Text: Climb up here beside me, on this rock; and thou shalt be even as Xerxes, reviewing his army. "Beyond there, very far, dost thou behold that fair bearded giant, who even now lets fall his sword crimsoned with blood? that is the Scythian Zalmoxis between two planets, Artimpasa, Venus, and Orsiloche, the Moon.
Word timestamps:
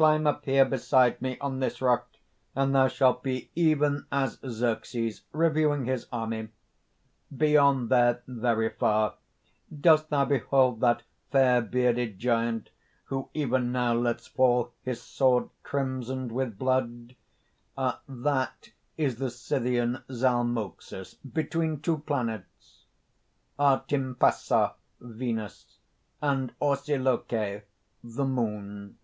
Climb 0.00 0.26
up 0.26 0.46
here 0.46 0.64
beside 0.64 1.20
me, 1.20 1.38
on 1.40 1.60
this 1.60 1.82
rock; 1.82 2.08
and 2.56 2.74
thou 2.74 2.88
shalt 2.88 3.22
be 3.22 3.50
even 3.54 4.06
as 4.10 4.38
Xerxes, 4.48 5.24
reviewing 5.30 5.84
his 5.84 6.06
army. 6.10 6.48
"Beyond 7.36 7.90
there, 7.90 8.22
very 8.26 8.70
far, 8.70 9.16
dost 9.82 10.08
thou 10.08 10.24
behold 10.24 10.80
that 10.80 11.02
fair 11.30 11.60
bearded 11.60 12.18
giant, 12.18 12.70
who 13.08 13.28
even 13.34 13.72
now 13.72 13.92
lets 13.92 14.26
fall 14.26 14.72
his 14.82 15.02
sword 15.02 15.50
crimsoned 15.62 16.32
with 16.32 16.58
blood? 16.58 17.14
that 17.76 18.70
is 18.96 19.16
the 19.16 19.28
Scythian 19.28 20.02
Zalmoxis 20.10 21.16
between 21.30 21.78
two 21.82 21.98
planets, 21.98 22.84
Artimpasa, 23.58 24.76
Venus, 24.98 25.76
and 26.22 26.54
Orsiloche, 26.58 27.64
the 28.02 28.24
Moon. 28.24 28.96